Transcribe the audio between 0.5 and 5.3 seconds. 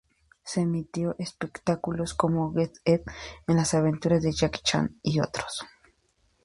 emitió espectáculos como Get Ed, Las aventuras de Jackie Chan y